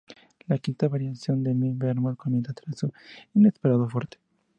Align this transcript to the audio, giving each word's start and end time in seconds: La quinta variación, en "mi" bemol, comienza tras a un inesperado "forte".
La 0.47 0.57
quinta 0.57 0.87
variación, 0.87 1.45
en 1.45 1.59
"mi" 1.59 1.73
bemol, 1.75 2.17
comienza 2.17 2.53
tras 2.53 2.83
a 2.83 2.87
un 2.87 2.93
inesperado 3.35 3.87
"forte". 3.87 4.17